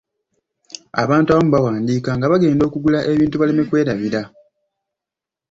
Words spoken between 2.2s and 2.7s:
bagenda